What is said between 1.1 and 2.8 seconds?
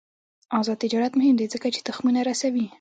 مهم دی ځکه چې تخمونه رسوي.